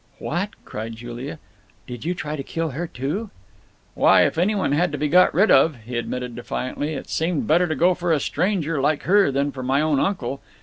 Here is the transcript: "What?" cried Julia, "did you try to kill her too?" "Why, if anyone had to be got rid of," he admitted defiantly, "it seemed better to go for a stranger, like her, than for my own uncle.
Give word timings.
"What?" 0.17 0.49
cried 0.65 0.95
Julia, 0.95 1.37
"did 1.85 2.05
you 2.05 2.15
try 2.15 2.35
to 2.35 2.41
kill 2.41 2.69
her 2.71 2.87
too?" 2.87 3.29
"Why, 3.93 4.25
if 4.25 4.39
anyone 4.39 4.71
had 4.71 4.91
to 4.93 4.97
be 4.97 5.07
got 5.07 5.31
rid 5.31 5.51
of," 5.51 5.75
he 5.85 5.95
admitted 5.95 6.35
defiantly, 6.35 6.95
"it 6.95 7.07
seemed 7.07 7.45
better 7.45 7.67
to 7.67 7.75
go 7.75 7.93
for 7.93 8.11
a 8.11 8.19
stranger, 8.19 8.81
like 8.81 9.03
her, 9.03 9.31
than 9.31 9.51
for 9.51 9.61
my 9.61 9.79
own 9.79 9.99
uncle. 9.99 10.41